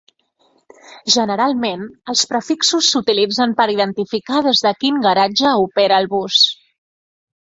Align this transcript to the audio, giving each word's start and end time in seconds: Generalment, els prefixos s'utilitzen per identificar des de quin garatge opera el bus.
Generalment, 1.15 1.83
els 2.13 2.23
prefixos 2.31 2.87
s'utilitzen 2.93 3.53
per 3.59 3.67
identificar 3.73 4.41
des 4.47 4.63
de 4.69 4.71
quin 4.79 4.97
garatge 5.05 5.53
opera 5.67 6.01
el 6.05 6.09
bus. 6.15 6.39